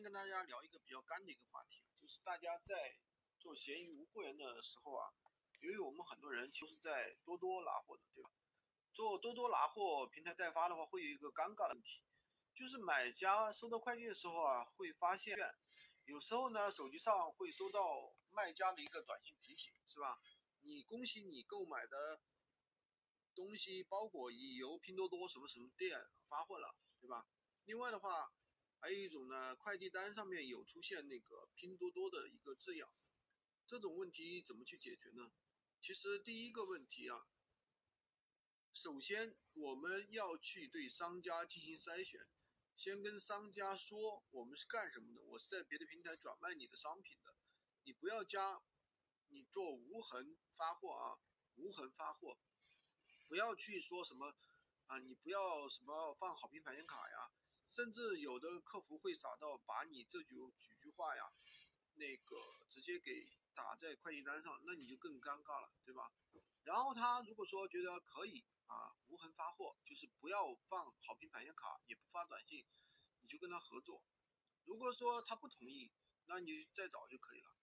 [0.00, 2.96] 天跟大家聊一个比较干的一个话题，就是大家在
[3.38, 5.12] 做闲鱼无货源的时候啊，
[5.60, 8.30] 由于我们很多人其实在多多拿货的，对吧？
[8.94, 12.02] 做多多拿货平台代发的话，会有一个尴尬的问题，
[12.54, 15.36] 就是买家收到快递的时候啊，会发现
[16.04, 17.84] 有时候呢，手机上会收到
[18.30, 20.18] 卖家的一个短信提醒，是吧？
[20.60, 22.22] 你恭喜你购买的
[23.34, 27.26] 东西包裹已由拼多多什么什么店发货了，对吧？
[27.66, 28.32] 另外的话。
[28.82, 32.90] 还有一种呢，快递单上面有出现那个拼多多的一个字样，
[33.66, 35.30] 这种问题怎么去解决呢？
[35.82, 37.26] 其实第一个问题啊，
[38.72, 42.26] 首先我们要去对商家进行筛选，
[42.74, 47.36] 先跟商家说我们是干什么的，我是在别的平台转卖你的商品的，
[47.82, 48.62] 你不要加，
[49.28, 51.20] 你做无痕发货啊，
[51.56, 52.38] 无痕发货，
[53.28, 54.34] 不要去说什么
[54.86, 57.30] 啊，你不要什么放好评返现卡呀。
[57.70, 61.22] 甚至有的客服会傻到把你这句几句话呀，
[61.94, 62.36] 那个
[62.68, 66.10] 直接给打在快递单上，那你就更尴尬了，对吧？
[66.64, 72.66] 然后他如果说觉得可以啊，无痕发货，就是不要放好评返现卡，也不发短信，
[73.20, 74.02] 你就跟他合作。
[74.64, 75.92] 如果说他不同意，
[76.26, 77.54] 那你再找就可以了。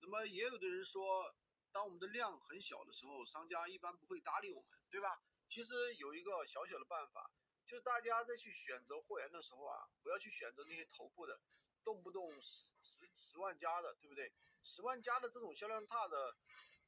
[0.00, 1.34] 那么也有的人说，
[1.72, 5.22] 当我们的量很小的时候，商家一般不会搭理我们，对吧？
[5.48, 7.32] 其实有一个小小的办法。
[7.68, 11.38] 就大家在去选择货源的时候啊，不要去选择那些头部的，
[11.84, 14.32] 动不动十十十万加的，对不对？
[14.62, 16.34] 十万加的这种销量大的，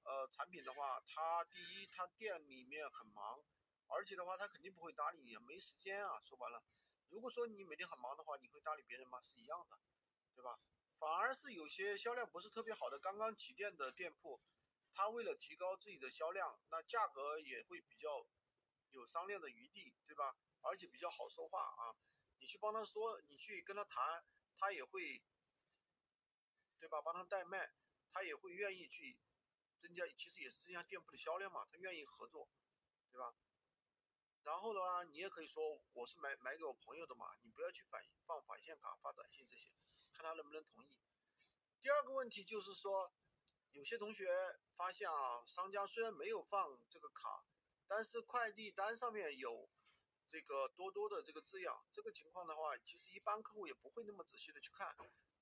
[0.05, 3.45] 呃，产品的话，它第一，它店里面很忙，
[3.89, 6.19] 而且的话，他肯定不会搭理你，没时间啊。
[6.25, 6.65] 说白了，
[7.11, 9.21] 如果说你每天很忙的话，你会搭理别人吗？
[9.21, 9.79] 是一样的，
[10.35, 10.59] 对吧？
[10.99, 14.41] 反而是有些销量不是特别好的，刚刚起店的店铺，
[14.95, 18.27] 他为了提高自己的销量，那价格也会比较
[18.91, 20.37] 有商量的余地，对吧？
[20.63, 21.97] 而且比较好说话啊，
[22.39, 24.25] 你去帮他说，你去跟他谈，
[24.57, 25.23] 他也会，
[26.79, 27.01] 对吧？
[27.03, 27.73] 帮他代卖，
[28.11, 29.19] 他也会愿意去
[29.81, 32.51] 增加，其实也是增加店铺的销量嘛，他愿意合作，
[33.11, 33.35] 对吧？
[34.43, 39.71] 然后的话，你也可以说我是买买给我朋友的嘛，你不要去返放返现卡、发短信这些，
[40.13, 40.99] 看他能不能同意。
[41.83, 43.13] 第二个问题就是说，
[43.73, 44.29] 有些同学
[44.77, 47.45] 发现啊，商家虽然没有放这个卡，
[47.91, 49.69] 但是快递单上面有。
[50.33, 54.95] 这个多多的这个字样，这个情况的话，其实一般客户也不会那么仔细的去看。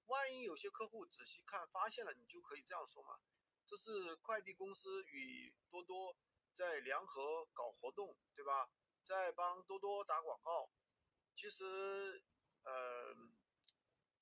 [0.07, 3.21] 万一有些客户仔细看发现了，你就可以这样说嘛，
[3.67, 6.17] 这是快递公司与多多
[6.55, 8.71] 在联合搞活动，对吧？
[9.05, 10.71] 在帮多多打广告。
[11.37, 12.25] 其实，
[12.63, 13.15] 呃，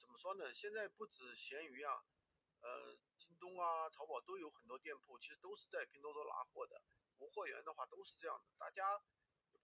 [0.00, 0.52] 怎么说呢？
[0.52, 2.02] 现在不止闲鱼啊，
[2.58, 6.82] 呃，京东啊、淘宝都有很多店铺，其实都是在拼多多拿货的。
[7.18, 9.02] 无货源的话都是这样的，大家。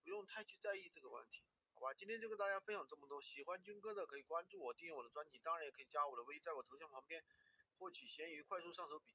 [0.03, 1.93] 不用太去在意这个问题，好吧？
[1.93, 3.21] 今天就跟大家分享这么多。
[3.21, 7.23] 喜欢军哥的可以关注我，订阅我的专辑，当然也可以加我的微，在我头像旁边
[7.77, 9.05] 获取闲鱼快速上手笔。